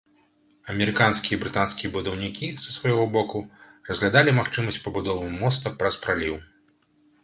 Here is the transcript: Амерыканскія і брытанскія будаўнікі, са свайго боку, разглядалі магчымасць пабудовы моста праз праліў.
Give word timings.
Амерыканскія 0.73 1.33
і 1.39 1.39
брытанскія 1.43 1.91
будаўнікі, 1.99 2.49
са 2.65 2.69
свайго 2.79 3.03
боку, 3.19 3.45
разглядалі 3.93 4.37
магчымасць 4.43 4.83
пабудовы 4.89 5.33
моста 5.41 5.79
праз 5.83 5.93
праліў. 6.05 6.35